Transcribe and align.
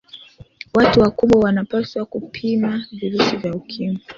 watu 0.73 0.99
wakubwa 1.01 1.41
wanapaswa 1.41 2.05
kupima 2.05 2.85
virusi 2.91 3.37
vya 3.37 3.53
ukimwi 3.53 4.01